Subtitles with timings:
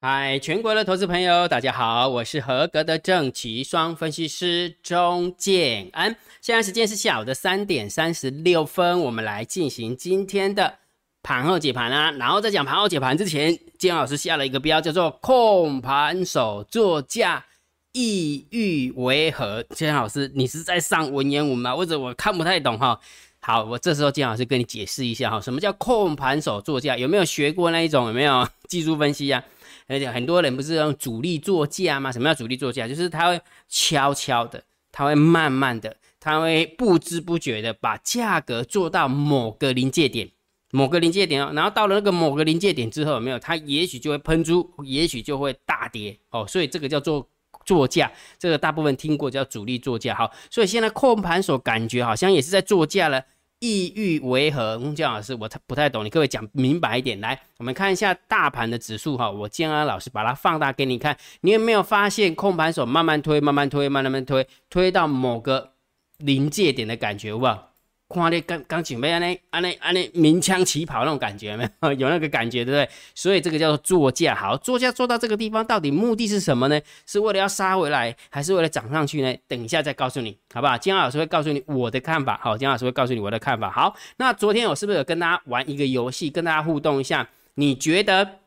[0.00, 6.14] 嗨，全国的投资朋友，大家好，我是合格的正奇双分析师钟建安。
[6.40, 10.78] 现在时间是下午的三点三十六分，我们来进行今天的
[11.20, 12.12] 盘后解盘啊。
[12.12, 17.44] 然后在讲盘后解盘之前，建老师下了一个标，叫做“控盘手作价
[17.90, 19.64] 意欲为何”。
[19.74, 21.74] 建老师，你是在上文言文吗？
[21.74, 23.00] 或者我看不太懂哈？
[23.40, 26.96] 好，我这时候建老师跟你解释一下哈，什么叫控盘手作价？
[26.96, 28.06] 有没有学过那一种？
[28.06, 29.42] 有没有技术分析呀？
[29.86, 32.12] 而且很多人不是用主力做价吗？
[32.12, 32.86] 什么叫主力做价？
[32.86, 40.28] 就是他会悄悄的，他会慢慢的，他会不知不觉的把价格做到某个临界点，
[40.70, 41.52] 某个临界点哦。
[41.54, 43.38] 然后到了那个某个临界点之后，有没有？
[43.38, 46.46] 它也许就会喷出，也许就会大跌哦。
[46.46, 47.26] 所以这个叫做
[47.64, 50.14] 做价，这个大部分听过叫主力做价。
[50.14, 53.24] 好，所以现在控盘手感觉好像也是在做价了。
[53.60, 54.78] 意欲为何？
[54.94, 57.20] 姜老师，我太不太懂，你各位讲明白一点。
[57.20, 65.72] 来，我们看一下大盘的指数哈，我建安老师把它放大给你看，你有没有发现控盘手慢慢推，慢慢推，慢慢推，推到某个
[66.18, 67.67] 临界点的感觉，好不好？
[68.10, 71.92] 看你刚刚准备安尼安尼安尼鸣枪起跑那种感觉没有？
[72.08, 72.88] 有那个感觉对不对？
[73.14, 74.34] 所以这个叫做作价。
[74.34, 76.80] 好，作价做到这个地方，到底目的是什么呢？
[77.06, 79.36] 是为了要杀回来，还是为了涨上去呢？
[79.46, 80.78] 等一下再告诉你，好不好？
[80.78, 82.40] 金老师会告诉你我的看法。
[82.42, 83.70] 好，金老师会告诉你我的看法。
[83.70, 87.28] 好，那昨天我是不是有跟大家玩一个游戏，跟大家互动一下？
[87.56, 88.38] 你觉得？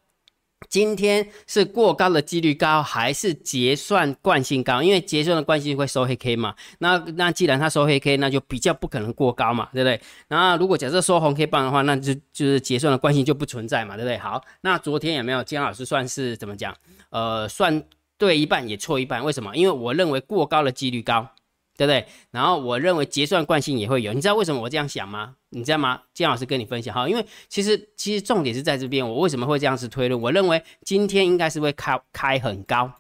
[0.70, 4.82] 今天是过高的几率高，还是结算惯性高？
[4.82, 6.56] 因为结算的惯性会收黑 K 嘛。
[6.80, 10.00] 那那既然它收黑 K，那就比较不可能过高嘛，对不对？
[10.30, 14.18] 那如果假设收红 K 棒的话，那就就是结算的惯性就不存在嘛，对不对？
[14.18, 16.74] 好，那昨天有没有姜老师算是怎么讲？
[17.10, 17.84] 呃，算
[18.18, 19.56] 对一半也错一半，为什么？
[19.56, 21.28] 因为我认为过高的几率高。
[21.78, 22.06] 对不对？
[22.32, 25.36] 然后我认为结算惯性也会有，你知道为什么我这样想吗？
[25.50, 26.02] 你知道吗？
[26.14, 30.20] 金老师跟你分享哈，因为其实其实重点是在这边，我为什么会这样子推论？
[30.22, 32.92] 我认为今天应该是会开开很高，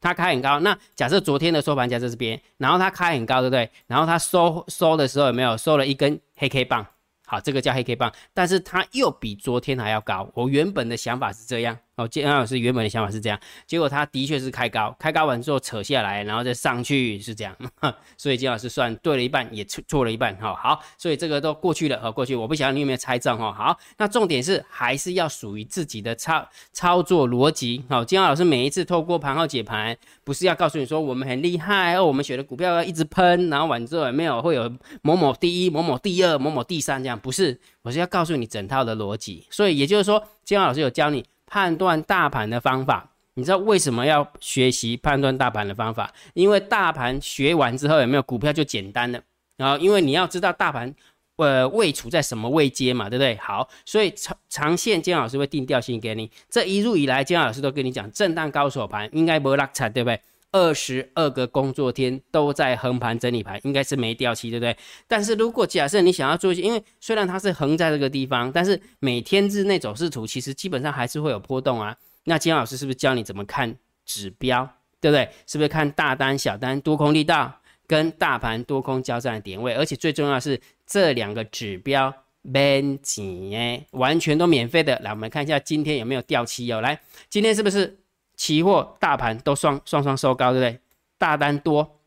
[0.00, 0.58] 它开很高。
[0.60, 3.70] 那假设昨天的收盘价在这边，然后它开很高，对不对？
[3.86, 6.86] 然后它收收的时候有没有收了一根黑 K 棒？
[7.26, 10.28] 好，这个叫黑 K 棒，但是它又比昨天还要高。
[10.34, 11.78] 我原本的想法是这样。
[12.00, 17.54] 哦，建安老师原本的想法是这样，结果他的确是开高，开高完之后扯下来，然后再上去是这样，
[18.16, 29.94] 所以金老师算对了一半，也错错了一半，哈，好，所以这个都过去了，哈，过去，我不晓得你有没有猜中，哈，好，那重点是还是要属于自己的操操作逻辑，好，金老师每一次透过盘号解盘，
[30.24, 34.72] 不是要告诉你说我们很厉害，哦，我们选的股票要一直喷，然后完之后没有会有
[35.02, 41.24] 某某第一、某某第二、某某第三这样，不是，我是要告诉你整套的逻辑，所以也就是说，金老师有教你。
[41.50, 46.10] 判断大盘的方法，你知道为什么要学习判断大盘的方法？
[46.32, 49.20] 因为大盘学完之后有没有股票就简单了。
[49.56, 50.94] 然后，因为你要知道大盘
[51.36, 53.36] 呃位处在什么位阶嘛，对不对？
[53.36, 56.30] 好，所以长长线姜老师会定调性给你。
[56.48, 60.20] 这一路以来，姜老师都跟你讲，震荡高手盘应该不会落差，对不对？
[60.52, 64.76] 二十二个工作天都在横盘整理盘，应该是没掉期，对不对？
[65.06, 71.96] 但是如果假设你想要做一些，因为虽然它是横在这个地方，但是每天日内走势图其实基本上还是会有波动啊。
[72.24, 74.68] 那金老师是不是教你怎么看指标，
[75.00, 75.28] 对不对？
[75.46, 79.72] 是不是看大单、小单、多空力道跟大盘多空交战的点位？
[79.74, 82.12] 而且最重要是这两个指标
[82.42, 84.98] 免钱，完全都免费的。
[84.98, 86.80] 来，我们看一下今天有没有掉期哦。
[86.80, 87.98] 来，今天是不是？
[88.40, 90.80] 期货大盘都双双双收高，对不对？
[91.18, 92.00] 大单多，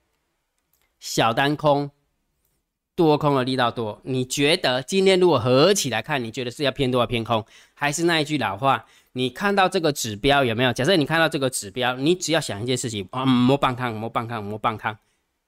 [1.00, 1.92] 小单空，
[2.96, 4.02] 多空的力道多。
[4.04, 7.46] 你觉得今天如果合起来看，你觉得是要偏多还偏空？
[7.76, 10.74] 还是那一句老话，你看到这个指标有没有？
[10.74, 14.98] 假设你看到这个指标，你只要想一件事情啊，摸棒康，摸棒康，摸棒康，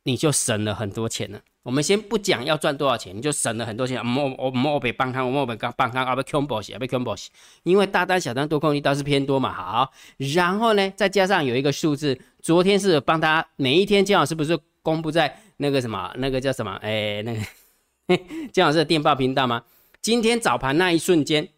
[0.03, 1.41] 你就省了很多钱了。
[1.65, 3.99] 我们先不讲要赚多少钱，你就省了很多钱。
[4.15, 7.31] 我我我被帮康，我被帮帮康，啊被 combo 洗，被 combo 洗。
[7.63, 9.91] 因为大单小单多空力倒是偏多嘛，好。
[10.35, 17.39] 然后呢，再加上有一个数字，昨天是帮他每一天姜老师不是公布在那个什么那个叫什么哎那个
[18.53, 19.63] 姜老师的电报频道吗？
[20.03, 21.49] 今天早盘那一瞬间。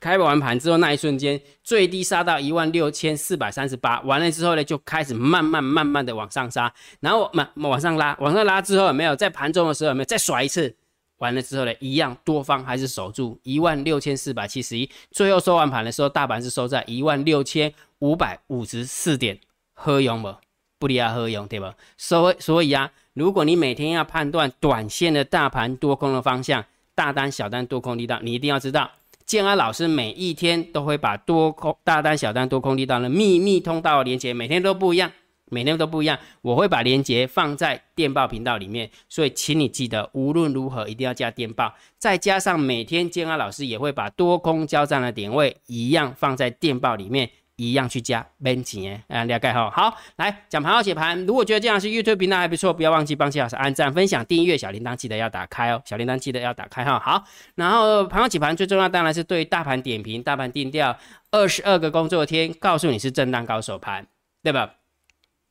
[0.00, 10.74] 开完盘之后，那一瞬间最低杀到一万六千四百三十八，完了之后呢，就开始慢慢慢慢的往上杀，然后慢往上拉，往上拉之后有没有在盘中的时候有没有再甩一次？
[11.18, 19.38] 完了之后呢，一样多方还是守住一万六千四百七十一，最后收完盘的时候，大盘是收在一万六千五百五十四点，
[19.74, 20.34] 喝用不？
[20.78, 21.74] 不离啊，喝用对吧？
[21.96, 28.88] 所以所以啊，如果你每天要判断短线的大盘多空的方向，大单小单多空力道，你一定要知道。
[29.28, 35.12] 建安老师每一天都会把多空大单、小单、多空力道的秘密通道连接，每天都不一样，
[35.50, 36.18] 每天都不一样。
[36.40, 41.74] 我会把连接放在电报频道里面，所以请你记得，无论如何一定要加电报。
[41.98, 49.68] 再加上每天建安老师也会把多空交战的点位一样放在电报里面，一样去加免钱，啊，了解哈。
[49.70, 51.26] 好，来讲盘后解盘。
[51.26, 55.82] 如果觉得这样是 YouTube 频道还不错，不要忘记帮谢老师按赞、分享、订阅小铃铛，记得要打开哦。
[55.84, 56.98] 小铃铛记得要打开哈。
[56.98, 57.24] 好，
[57.56, 60.96] 然后盘后解盘最重要当然是对大盘点评、大盘定调，
[61.32, 64.06] 二十二个工作天，告诉你是震荡高手盘，
[64.42, 64.74] 对吧？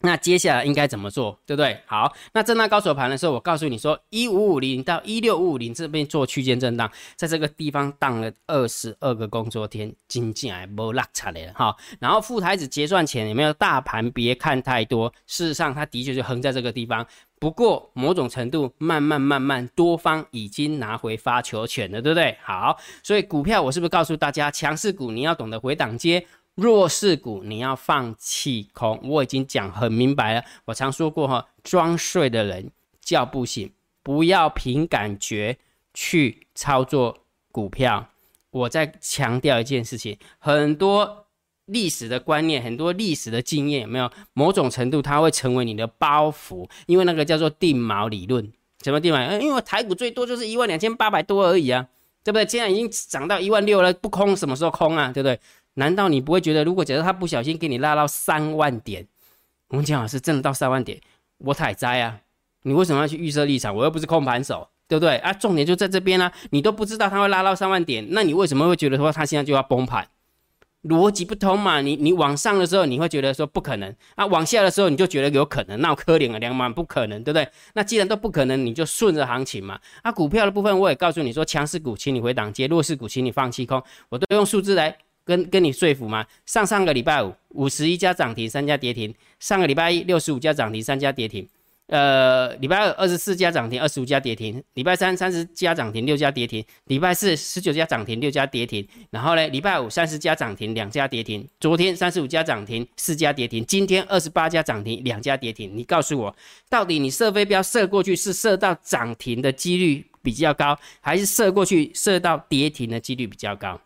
[0.01, 1.79] 那接下来应该怎么做，对不对？
[1.87, 11.75] 好，那震荡高手盘的时候，我告诉你说，一五五零到一六五五零这边做区间震荡，在这个地方荡了二十二个工作天，经济还没落差来了哈。
[11.99, 14.09] 然后副台子结算前有没有大盘？
[14.11, 17.05] 别看太多，事实上它的确就横在这个地方。
[17.39, 22.37] 不过某种程度，慢慢慢慢，多方已经拿回发球权了，对不对？
[22.43, 26.25] 好，所以股票我是不是告诉大家，强势股你要懂得回档接？
[26.57, 30.43] 弱势股你要放弃空，我已经讲很明白了。
[30.65, 33.71] 我常说过哈，装睡的人叫不醒，
[34.01, 35.59] 不要凭感觉
[35.93, 37.19] 去操作
[37.51, 38.09] 股票。
[38.49, 41.27] 我再强调一件事情，很多
[41.65, 46.67] 历史的观念，很多历史的经验，有没有某种程度它会成为你的包袱？
[46.87, 48.51] 因为那个叫做定锚理论，
[48.81, 49.39] 什么定锚？
[49.39, 51.87] 因为台股最多就是一万两千八百多而已啊，
[52.23, 52.47] 对不对？
[52.47, 55.11] 现在已经涨到一万六了，不空什么时候空啊？
[55.13, 55.39] 对不对？
[55.77, 59.07] 难道你不会觉得，如果假设他不小心给你拉到三万点，
[59.69, 60.99] 我们讲老师真的到三万点，
[61.37, 62.19] 我太栽啊！
[62.63, 63.75] 你为什么要去预设立场？
[63.75, 65.31] 我又不是空盘手，对不对啊？
[65.31, 66.31] 重点就在这边啊！
[66.49, 70.07] 你都不知道他会拉到三万点，那你为什么会觉得说他现在就要崩盘？
[70.83, 71.81] 逻辑不通嘛！
[71.81, 77.47] 你你往上的时候你会觉得说不可能啊，往下的时候你就觉得有可能，那可怜啊，两万不可能，对不对？
[77.73, 79.79] 那既然都不可能，你就顺着行情嘛。
[80.01, 84.97] 啊，股票的部分我也告诉你说，强势股请你回档接，弱势股请你放弃空，我都用数字来。
[85.27, 86.25] 跟跟你说服吗？
[86.45, 91.45] 上上个礼拜五五十一家涨停，三家跌停；上个礼拜一六十五家涨停，三家跌停；
[91.87, 98.87] 呃，礼拜二二十四家涨停，二十五家跌停；礼拜三三十家涨停，六家跌停；礼拜四十九家涨停，六家跌停。
[99.09, 105.69] 然后呢，礼拜五三十家涨停，两家跌停；昨天三十五家涨停，四家跌停；今天二十八家涨停，两家跌停。
[105.75, 106.35] 你告诉我，
[106.69, 113.79] 到底你射飞镖射过去是射到涨停的几率比较高，还是射过去射到跌停的几率比较高？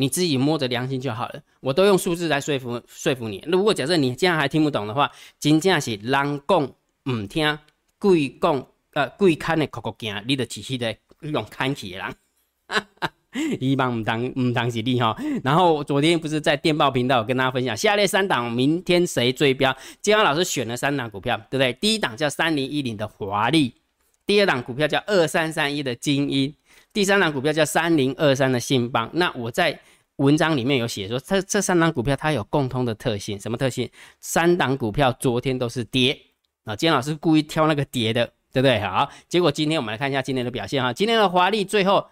[0.00, 3.42] 你自己摸着良心就好了，我都用数字来说服说服你。
[3.48, 5.10] 如果假设你这样还听不懂的话，
[5.40, 6.72] 真正是人讲
[7.10, 7.58] 唔听，
[7.98, 12.14] 鬼讲呃鬼看的哭哭惊，你的只是在用看起的人，
[12.68, 13.10] 哈哈，
[13.58, 15.16] 一般唔当唔当是你哈。
[15.42, 19.76] 然后昨天不是在电报频道跟大家分享，下列三档明天谁追标？
[20.00, 21.72] 金阳老师选了三档股票，对不对？
[21.72, 23.74] 第一档叫三零一零的华丽，
[24.24, 26.54] 第二档股票叫二三三一的精英。
[26.92, 29.78] 第三档股票叫三零二三的信邦，那我在
[30.16, 33.88] 文章里面有写说，这这三档股票它有共通的特性，什么特性？
[34.20, 36.18] 三档股票昨天都是跌
[36.64, 38.80] 啊，金老师故意挑那个跌的，对不对？
[38.80, 42.04] 好，结果今天我们来看一下今天的表现哈，今天的华丽最后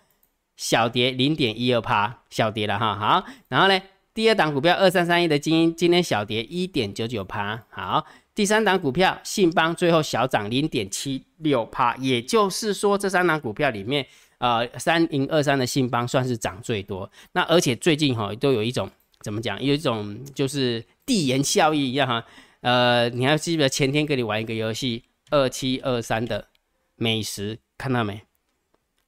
[0.57, 3.83] 小跌零点一二趴，小跌了哈，好，然后呢，
[4.15, 8.07] 第二档股票二三三一的精英今天小跌一点九九趴，好，
[8.37, 14.07] 第三档股票信邦最后小涨零点七六趴，也就是说这三档股票里面。
[14.39, 18.91] 呃，三零二三的信邦算是涨最多，那而且最近哈都有一种
[19.21, 22.23] 怎么讲，有一种就是递延效益一样哈。
[22.61, 26.49] 呃，你还记得前天跟你玩一个游戏二七二三的
[26.97, 28.21] 美食，看到没？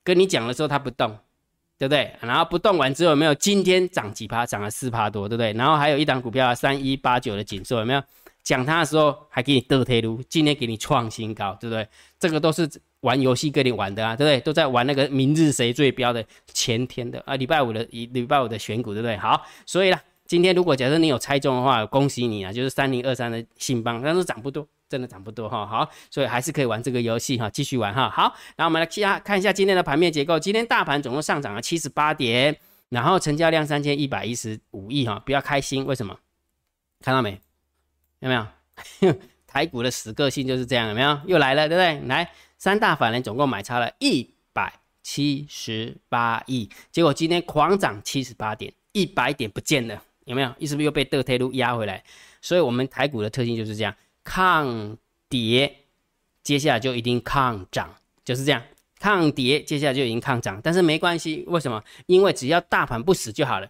[0.03, 1.19] 跟你讲的时候它不动，
[1.77, 2.15] 对不对？
[2.23, 3.35] 然后不动完之后有没有？
[3.35, 4.47] 今天涨几趴？
[4.47, 5.53] 涨了四趴多，对不对？
[5.53, 8.03] 然后还有一档股票三一八九的锦硕有没有？
[8.43, 11.87] 讲它的时候还给你倒退路，今天给你创新高，对不对？
[12.19, 12.67] 这个都是。
[13.01, 14.41] 玩游戏跟你玩的啊，对不对？
[14.41, 19.17] 都在玩那个明日谁最标的前天的啊，礼拜五的礼礼拜五的选股，对不对？
[19.17, 25.65] 好，所以呢，今天如果假设你有猜中的话，恭喜你啊，就是三零二三的信邦，但是涨不多，真的涨不多哈。
[25.65, 28.11] 好，所以还是可以玩这个游戏哈，继续玩哈。
[28.11, 32.57] 好，然后我们来其他看一下今天的盘面结构，今天大盘总共上涨了七十八点，
[32.89, 36.19] 然后成交量三千一百一十五亿哈，比较开心，为什么？
[37.01, 37.41] 看到没？
[38.19, 38.45] 有没有？
[39.47, 41.19] 台股的死个性就是这样，有没有？
[41.27, 42.09] 又来了，对不对？
[42.09, 42.29] 来。
[42.59, 44.73] 三大法人总共买差了一百
[45.03, 50.49] 七十八亿，结果今天狂涨七十八点，一百点不见了，有没有？
[50.67, 52.03] 是不是又被德泰路压回来？
[52.43, 54.97] 所以，我们台股的特性就是这样，抗
[55.29, 55.73] 跌，
[56.43, 58.61] 接下来就一定抗涨，就是这样，
[58.99, 60.61] 抗跌，接下来就已经抗涨。
[60.63, 61.83] 但是没关系，为什么？
[62.07, 63.69] 因为只要大盘不死就好了。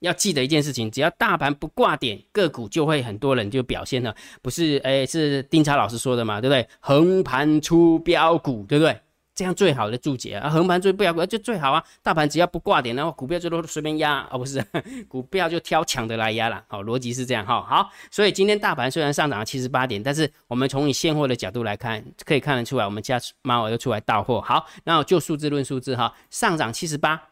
[0.00, 4.78] 要记得一件事情，只要大盘不挂点，个股就会很多人就表现了，不是？
[4.84, 6.66] 哎，是丁超老师说的嘛，对不对？
[6.80, 8.98] 横盘出标股，对不对？
[9.32, 11.82] 这样最好的注解啊，横盘出标股就最好啊。
[12.02, 14.62] 大盘只要不挂点，然后股票就都随便压啊，不是？
[15.08, 16.62] 股票就挑强的来压了。
[16.68, 17.62] 好，逻辑是这样哈。
[17.62, 24.42] 好，所以今天大盘虽然上涨了七十八点，但是我们从你现货的角度来看，可以看得出来，我们家猫又出来到货。
[24.42, 27.22] 好，那就数字论数字哈，上涨七十八，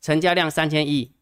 [0.00, 1.15] 成交量三千亿。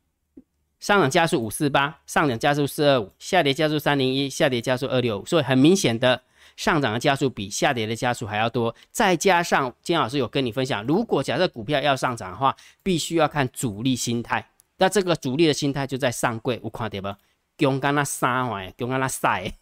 [0.84, 6.20] 上涨加速五四八，上涨加速四二五，下跌加速三零一，下跌加速二六五，所以很明显的
[6.58, 8.76] 上涨的加速比下跌的加速还要多。
[8.90, 14.46] 再加上金老师有跟你分享，如果假设股票要上涨的话，必须要看主力心态。
[14.76, 17.16] 那这个主力的心态就在上柜，有看到不？
[17.64, 19.54] 勇敢那杀坏，勇敢那塞，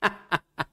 [0.00, 0.66] 哈哈哈，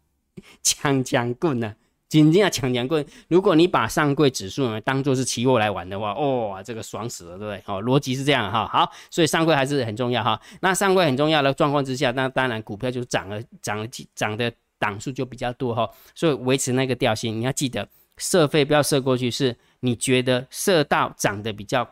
[0.62, 1.76] 强强棍呢？
[2.14, 7.60] 紧接着抢强棍，如果你把上柜指数呢当做是期货来玩的话，哦，这个爽死了，对不对？
[7.66, 8.70] 好，逻辑是这样哈。
[8.72, 10.40] 好，所以上柜还是很重要哈。
[10.62, 15.90] 那上柜很重要的状况之下，那当然股票就涨了，涨了涨的档数就比较多哈。
[16.14, 21.90] 所以维持那个调性，你要记得设费不要设过去，是你觉得设到涨的比较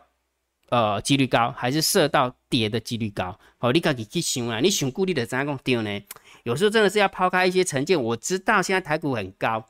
[0.69, 3.35] 呃几率高，还是设到跌的几率高？
[3.57, 5.99] 好，你自己去想啊，你想固定的怎样讲丢呢？
[6.43, 7.99] 有时候真的是要抛开一些成见。
[7.99, 9.65] 我知道现在台股很高。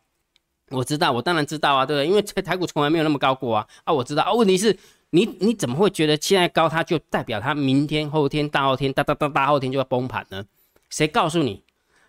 [0.71, 2.07] 我知道，我当然知道啊，对不对？
[2.07, 3.93] 因为台股从来没有那么高过啊啊！
[3.93, 4.75] 我知道啊，问题是，
[5.11, 10.45] 你你怎么会觉得现在高，它就代表它明天、后天、大后天、大大大大后天就要崩盘呢？
[10.89, 11.63] 谁告诉你？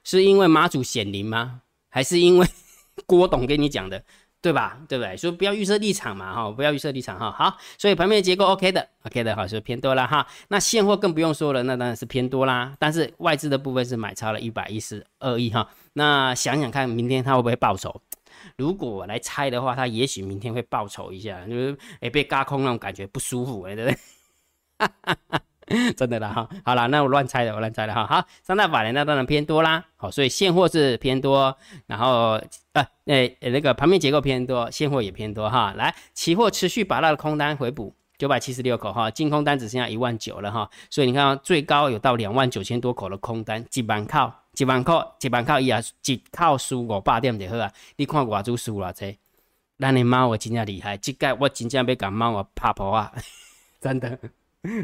[0.05, 1.61] 是因为妈祖显灵吗？
[1.89, 2.47] 还是因为
[3.07, 4.03] 郭董跟你讲的，
[4.41, 4.79] 对吧？
[4.89, 5.17] 对不对？
[5.17, 7.31] 所以不要预设立场嘛，哈，不要预设立场哈。
[7.31, 10.27] 好，所以盘面结构 OK 的，OK 的，好，是偏多了哈。
[10.49, 12.75] 那现货更不用说了，那当然是偏多啦。
[12.79, 15.69] 但是外资的部分是买超了一百一十二亿哈。
[15.93, 18.01] 那想想看，明天它会不会报仇？
[18.57, 23.99] 如果我来猜的话，他也许明天会报仇一下，就是哎被嘎空那种感觉不舒服哎，对不对？
[25.97, 28.07] 真的啦哈，好了，那我乱猜的，我乱猜的哈。
[28.07, 31.57] 好，三大法人那当然偏多啦，好，所以现货是偏多，
[31.87, 32.41] 然后
[32.73, 35.73] 呃诶那个盘面结构偏多，现货也偏多哈。
[35.77, 37.95] 来，期货持续把那个空单回补。
[38.19, 47.73] 九百七十六口哈，净空单只剩下一万九了哈，所以你看最高有到两万九千多口的空单，几万靠，一万靠，几万靠伊啊，一靠输五百点就好啊。
[47.97, 49.17] 你看外资输了这，
[49.79, 53.13] 咱的猫我真正厉害，这个我真正要感冒我怕破啊，
[53.81, 54.19] 真的。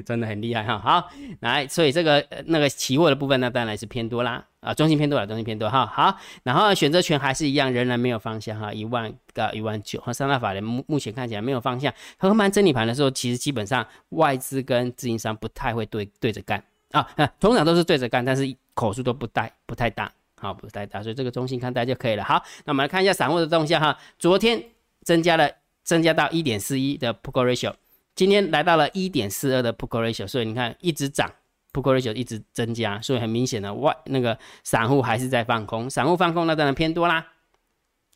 [0.05, 1.09] 真的很厉害哈，好
[1.39, 16.61] 来，所以这个那个期货的部分呢，当然是偏多啦，啊，中心偏多了，中心偏多哈，好，然后选择权还是一样，仍然没有方向哈，一万到一万九，和三大法人目目前看起来没有方向，横盘整理盘的时候，其实基本上外资跟自营商不太会对对着干。
[16.91, 17.07] 啊，
[17.39, 22.23] 通常都是对着干，但是口数都不带不太大，好，不太大，所以这个中心看待就可以了。
[22.23, 24.63] 好，那我们来看一下散户的动向哈，昨天
[25.03, 25.51] 增加了，
[25.83, 27.75] 增加到一点四一的 p o k ratio。
[28.15, 31.29] 今天来到了一点四二的 p u ratio，所以你看一直涨
[31.73, 37.27] p u ratio 一直增加，所以很明显的外那个散户还是在放空，散户放空那当然偏多啦。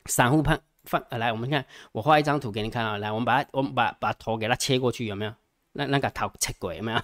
[0.07, 5.35] 散户放放来，我们看我画一张图给你看啊，来我们把它我们把把头给它切过去有没有？
[5.73, 7.01] 那那个头切过有没有？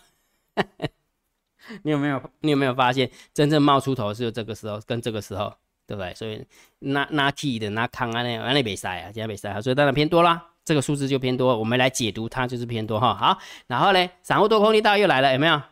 [1.82, 5.52] 你有没有你有没有发现真正冒出头是这个时候跟这个时候，
[5.86, 6.14] 对不对？
[6.14, 6.44] 所以
[6.80, 10.44] 那那 T 的那康啊那那没塞啊，今天没塞啊，所以当然偏多啦。
[10.64, 13.14] 这个数字就偏多，我们来解读它就是偏多哈。
[13.14, 13.38] 好，
[13.68, 15.62] 然后呢，散户多空力道又来了，有没有？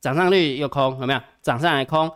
[0.00, 1.20] 涨上率又空，有没有？
[1.42, 2.08] 涨上来空，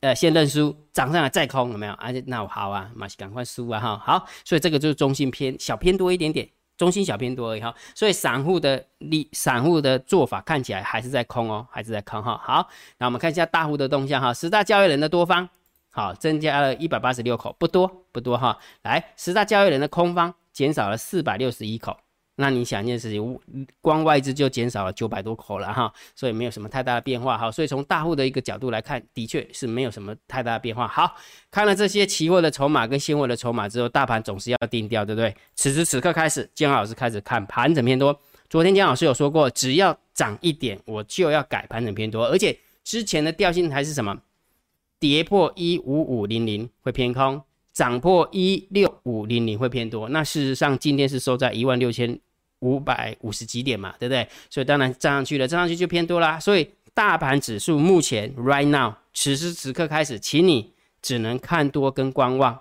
[0.00, 1.92] 呃，先认输，涨上来再空，有没有？
[1.94, 3.98] 而且那我好啊，马上赶快输啊哈。
[3.98, 7.74] 好，所以这个就是中性偏小偏多一点点，中心小偏多而已哈。
[7.94, 12.40] 所以散户的利，散户的做法看起来还是在空哦，还是在空哈。
[12.42, 15.48] 好，那我们看一下大户的动向哈，十大交易人的多方，
[15.90, 18.58] 好，增加了一百八十六口，不多不多哈。
[18.82, 20.34] 来，十大交易人的空方。
[20.54, 21.98] 减少了四百六十一口，
[22.36, 23.38] 那你想一件事情，
[23.80, 27.48] 光外资就减少了九百多口了哈，所以没有什么太大的变化哈。
[27.48, 30.88] 所以从大户的一个角度来看，的确是没有什么太大的变化。
[30.88, 31.14] 好，
[31.50, 35.32] 看了这些期货的筹码跟现货的筹码之后，大盘总是要定调，对不对？
[35.54, 38.18] 此时此刻开始，姜老师开始看盘整偏多。
[38.48, 44.16] 昨天姜老师有说过，只要涨一点，我就要改盘整偏多，而且之前的调性还是什么？
[44.98, 47.42] 跌破一五五零零会偏空。
[47.72, 52.18] 涨破一六五零零会偏多，那事实上今天是收在一万六千
[52.60, 54.26] 五百五十几点嘛，对不对？
[54.50, 56.40] 所以当然涨上去了，涨上去就偏多啦。
[56.40, 62.58] 所以大盘指数目前 right now 此时此刻开始，请你只能看多跟观望。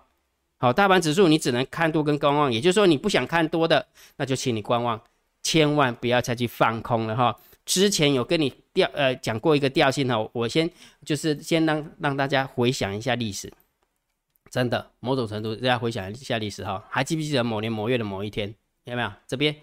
[0.58, 3.86] 好，大盘指数你只能看多跟观望，也就是说你不想看多的，
[4.18, 5.00] 那就请你观望，
[5.42, 7.36] 千万不要再去放空了哈。
[7.66, 10.70] 之前有跟你调呃讲过一个调性哈，我先
[11.06, 13.52] 就是先让让大家回想一下历史。
[14.54, 18.54] 真的，某种程度，大家回想一下历史哈，还记不记得某年某月的某一天？
[18.84, 19.12] 有没有？
[19.26, 19.56] 这边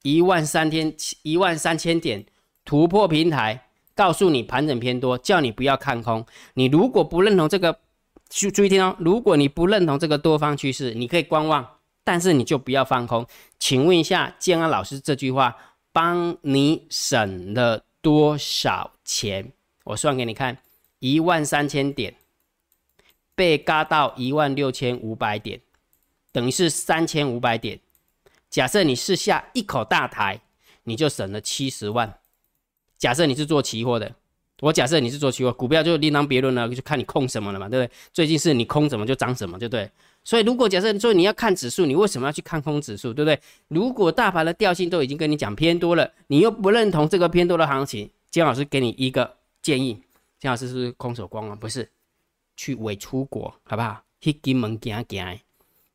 [0.00, 2.24] 一万三千一万三千点
[2.64, 6.24] 突破平台，告诉你盘整偏多，叫你不要看空。
[6.54, 7.78] 你如果不认同这个，
[8.30, 13.26] 注注意听哦，如果你不认同这个多方趋势，你可以观望，但是你就不要放空。
[13.58, 15.54] 请问一下建安老师，这句话
[15.92, 19.52] 帮你省了多少钱？
[19.84, 20.56] 我算给你看，
[20.98, 22.14] 一万三千点。
[23.38, 25.60] 被嘎到一万六千五百点，
[26.32, 27.78] 等于是三千五百点。
[28.50, 30.40] 假设你是下一口大台，
[30.82, 32.18] 你就省了七十万。
[32.98, 34.12] 假设你是做期货的，
[34.58, 37.94] 我假设你是做期货，股票就另当别论了，就看你空什么了嘛，对不对？
[38.12, 39.88] 最近是你空什么就涨什么，就对。
[40.24, 43.40] 所以如果假设说你要看指数，你为什么要去看空指数，对不对？
[43.68, 50.02] 如果大盘的调性都已经跟你讲偏多了，你又不认同这个偏多的行情，姜老师给你一个建议，
[50.40, 51.88] 姜老师是,不是空手光啊，不是
[52.58, 54.02] 去伪出国，好不好？
[54.20, 55.38] 去金门行行，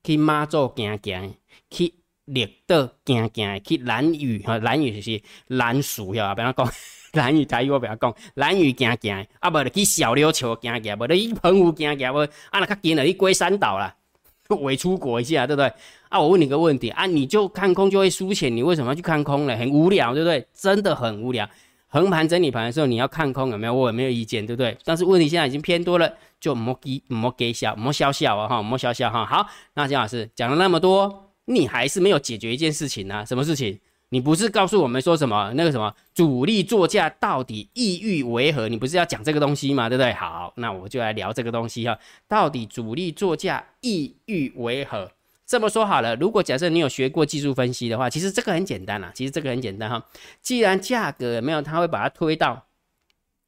[0.01, 1.35] 去妈祖行行，
[1.69, 1.93] 去
[2.23, 6.71] 绿岛行行，去蓝屿哈，蓝屿就是蓝树呀，不要讲
[7.11, 12.19] 蓝屿台语，我不要讲蓝屿行行，啊，无就去小琉球行行，无就去澎湖行行，无
[12.51, 13.93] 啊，那较近了去龟山岛啦，
[14.61, 15.69] 伪出国一下，对不对？
[16.07, 19.57] 啊，我问你个问题啊，你就看空就会输钱，你为什么要去看空呢？
[19.57, 20.47] 很无聊，对不对？
[20.53, 21.49] 真的很无聊。
[21.87, 23.73] 横盘整理盘的时候，你要看空有没有？
[23.73, 24.75] 我也没有意见，对不对？
[24.83, 26.11] 但是问题现在已经偏多了，
[26.43, 29.25] 就莫给莫给小莫笑笑啊哈，莫笑笑哈。
[29.25, 33.25] 好，那姜老师讲了那么多，你还是没有解决一件事情呢？
[33.25, 33.79] 什么事情？
[34.09, 38.67] 你不是告诉我们说什么那个什么主力作价到底意欲为何？
[38.67, 39.87] 你不是要讲这个东西吗？
[39.87, 40.11] 对不对？
[40.11, 41.97] 好，那我就来聊这个东西哈。
[42.27, 45.09] 到底主力作价意欲为何？
[45.45, 49.13] 这么说好了，如果假设你有学过技术分析的话，其实这个很简单啦。
[49.15, 50.03] 其实这个很简单哈。
[50.41, 52.65] 既然价格没有，它会把它推到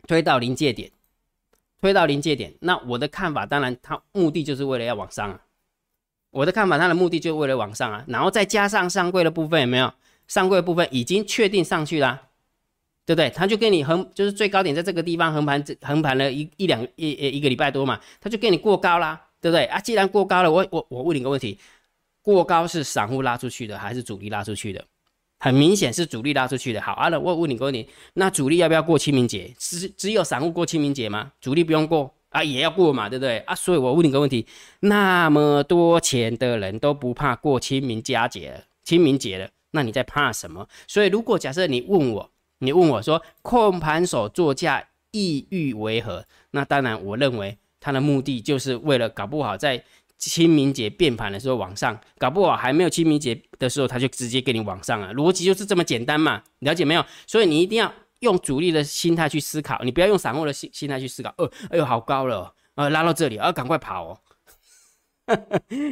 [0.07, 0.89] 推到临界点，
[1.81, 2.53] 推到临界点。
[2.59, 5.41] 那我的看法，当然它目的就是为了要往上啊。
[6.31, 8.03] 我的看法，它的目的就是为了往上啊。
[8.07, 9.93] 然后再加上上柜的部分有没有？
[10.27, 12.19] 上柜部分已经确定上去啦，
[13.05, 13.29] 对不对？
[13.29, 19.79] 它就跟你横，就是最高点在这个地方横盘，横盘了一一两一一个礼拜多嘛，它就给你过高啦，对不对啊？
[19.79, 21.59] 既然过高了，我我我问你个问题。
[22.23, 24.83] 过高是散户拉出去的还是主力拉出去的？
[25.45, 26.81] 很明显是主力拉出去的。
[26.81, 29.53] 好，阿乐，我问你个问题，那主力要不要过清明节？
[29.59, 31.33] 只只有散户过清明节吗？
[31.39, 33.53] 主力不用过啊，也要过嘛，对不对啊？
[33.53, 34.47] 所以我问你个问题，
[34.79, 40.67] 那么多钱的人都不怕过清明佳节、清明节了，那你在怕什么？
[40.87, 46.25] 所以如果假设你问我，你问我说控盘手作价意欲为何？
[46.49, 49.83] 那当然，我认为他的目的就是为了搞不好在。
[50.17, 57.05] 清明节变盘的时候往上，搞不好还没有清明节的时候，他就直接给你往上了，逻辑就是这么简单嘛，了解没有？
[57.27, 61.33] 所以你一定要用主力的心态去思考，你不要用散户的心心态去思考。
[61.37, 64.17] 哦，哎呦，好高了，呃，拉到这里，啊，赶快跑哦！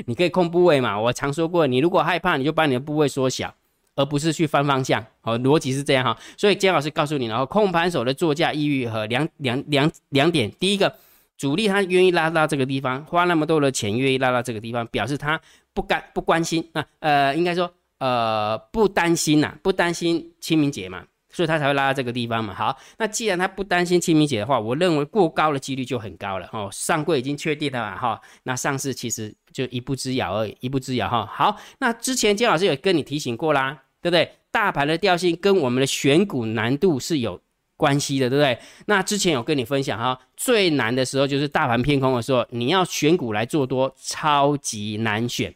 [0.05, 3.53] 你可以控部位嘛，我常说过，你如果害怕，你就把你的部位缩小，
[3.95, 5.05] 而不是去翻方向。
[5.21, 6.17] 好，逻辑是这样哈。
[6.37, 10.95] 所以姜老师告诉你，然后控盘手的作价意欲和两两两两点，第一个。
[11.43, 15.37] 主力他愿意拉到这个地方，花那么多的钱愿意拉到这个地方，表示他
[15.73, 22.53] 不干不关心啊，呃，应该说呃不担心呐，不担心清明节嘛，所以他才会拉到这个地方嘛。
[22.53, 26.69] 好，那既然他不担心清明节的话，我认为过高的几率就很高了哦。
[26.71, 31.25] 上柜已经确定了嘛哈，那上市其实就一步之遥而已，一步之遥哈。
[31.25, 34.31] 好，那之前金老师有跟你提醒过啦，对不对？
[34.49, 37.41] 大盘的调性跟我们的选股难度是有。
[37.83, 38.57] 关系的，对不对？
[38.85, 45.53] 那之前有跟你分享哈，最难的时候就是大盘偏空的时候，你要选股来做多，超级难选。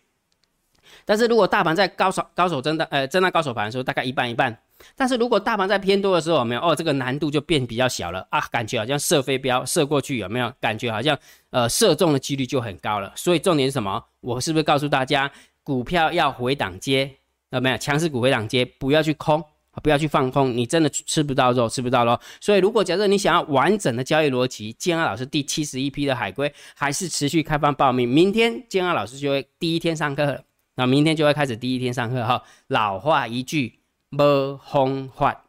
[1.06, 4.58] 但是如果大盘在高手高手震荡，呃，震荡高手盘的时候，大概一半一半。
[4.94, 6.62] 但是如果大盘在偏多的时候，有没有？
[6.62, 10.52] 哦，这个难度就变比较小了啊，感觉好像射飞镖射过去，有没有？
[10.60, 11.18] 感觉好像
[11.52, 13.14] 呃射中的几率就很高了。
[13.16, 14.04] 所以重点是什么？
[14.20, 15.32] 我是不是告诉大家，
[15.64, 17.10] 股票要回档接，
[17.52, 17.78] 有没有？
[17.78, 19.42] 强势股回档接，不要去空。
[19.84, 22.20] 不要去放空，你真的吃不到肉，吃不到肉。
[22.42, 28.08] 所以，如果假设你想要完整的交易逻辑，建安老师第七十一批的海龟还是持续开放报名。
[28.08, 30.44] 明天建安老师就会第一天上课，
[30.76, 32.42] 那明天就会开始第一天上课哈。
[32.68, 33.80] 老话一句，
[34.12, 35.44] 无方法，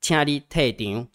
[0.00, 1.06] 请你退场；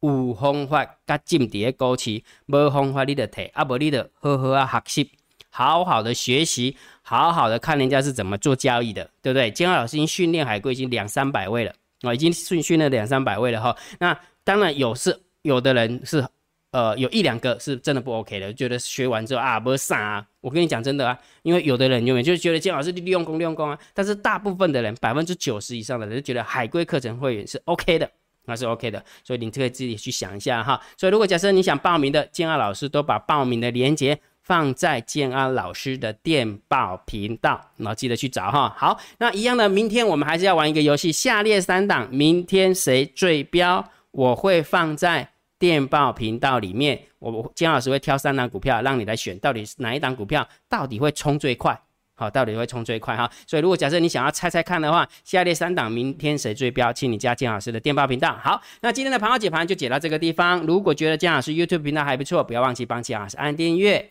[0.00, 5.10] 有方法，甲进伫个股市，无方法你就退，啊无你就好好啊学习，
[5.50, 9.50] 好好的学习，好好的看人家是怎么做交易的，对不对？
[9.50, 11.74] 建安老师已经训练海龟已经两三百位了。
[12.06, 13.76] 啊，已经训训了两三百位了哈。
[13.98, 16.24] 那当然有是有的人是，
[16.70, 20.26] 呃，有一两个是真的不 OK 的，觉得学完之后啊，不傻啊。
[20.40, 23.78] 我跟你讲真的啊，因为有的人永远就是觉得金老师利用功利用功啊。
[23.92, 28.10] 但是大部分的人，百分之九十以上的人就觉得海龟课程会员是 OK 的，
[28.44, 29.02] 那是 OK 的。
[29.22, 30.80] 所以你可以自己去想一下哈。
[30.96, 34.20] 所以如果假设你想报名的，建二老师都把报名的链接。
[34.44, 38.72] 放在建安老师的电报频道，那记得去找哈。
[38.76, 43.82] 好，那一样的，明天我们还是要玩一个游戏，下列三档，明天谁最标？
[44.10, 45.26] 我会放在
[45.58, 51.80] 电报频道里面，我建安老师会挑三档股票让你来选，到底是哪一档股票到底会冲最快？
[52.14, 53.28] 好，到底会冲最快哈？
[53.46, 56.92] 所以如果假设你想要猜猜看的话，下列三档明天谁最标？
[56.92, 58.38] 请你加建老师的电报频道。
[58.40, 60.60] 好，那今天的盘号解盘就解到这个地方。
[60.60, 64.10] 如果觉得建老师 YouTube 频道还不错，不要忘记帮建老师按订阅。